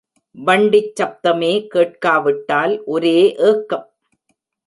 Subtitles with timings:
[0.35, 3.15] வண்டிச் சப்தமே கேட்காவிட்டால் ஒரே
[3.49, 3.85] ஏக்கம்.